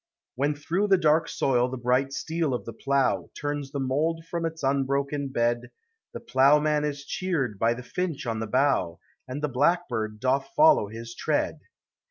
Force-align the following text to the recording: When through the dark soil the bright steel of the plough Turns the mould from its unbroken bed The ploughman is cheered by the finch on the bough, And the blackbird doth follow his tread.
When 0.33 0.55
through 0.55 0.87
the 0.87 0.97
dark 0.97 1.29
soil 1.29 1.69
the 1.69 1.77
bright 1.77 2.11
steel 2.11 2.55
of 2.55 2.65
the 2.65 2.73
plough 2.73 3.29
Turns 3.39 3.71
the 3.71 3.79
mould 3.79 4.25
from 4.31 4.47
its 4.47 4.63
unbroken 4.63 5.27
bed 5.29 5.69
The 6.13 6.19
ploughman 6.19 6.83
is 6.83 7.05
cheered 7.05 7.59
by 7.59 7.75
the 7.75 7.83
finch 7.83 8.25
on 8.25 8.39
the 8.39 8.47
bough, 8.47 8.97
And 9.27 9.43
the 9.43 9.47
blackbird 9.47 10.19
doth 10.19 10.49
follow 10.55 10.87
his 10.87 11.13
tread. 11.13 11.59